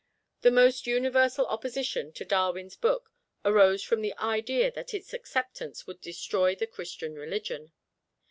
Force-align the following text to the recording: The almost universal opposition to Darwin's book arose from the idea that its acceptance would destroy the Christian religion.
The 0.41 0.49
almost 0.49 0.87
universal 0.87 1.45
opposition 1.45 2.11
to 2.13 2.25
Darwin's 2.25 2.75
book 2.75 3.11
arose 3.45 3.83
from 3.83 4.01
the 4.01 4.17
idea 4.17 4.71
that 4.71 4.95
its 4.95 5.13
acceptance 5.13 5.85
would 5.85 6.01
destroy 6.01 6.55
the 6.55 6.65
Christian 6.65 7.13
religion. 7.13 7.71